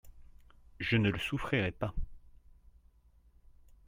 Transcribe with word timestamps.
Je 0.79 0.95
ne 0.97 1.11
le 1.11 1.19
souffrirais 1.19 1.69
pas. 1.69 1.93